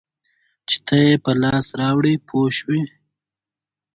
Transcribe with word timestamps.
چې 0.67 0.77
ته 0.85 0.95
یې 1.05 1.13
په 1.23 1.31
لاس 1.41 1.65
راوړې 1.79 2.13
پوه 2.27 2.47
شوې!. 2.57 2.81